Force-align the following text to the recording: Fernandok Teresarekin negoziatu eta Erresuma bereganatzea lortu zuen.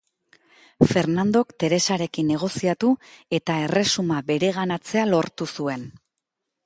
Fernandok 0.91 1.51
Teresarekin 1.63 2.31
negoziatu 2.33 2.89
eta 3.41 3.59
Erresuma 3.67 4.23
bereganatzea 4.33 5.05
lortu 5.15 5.49
zuen. 5.59 5.87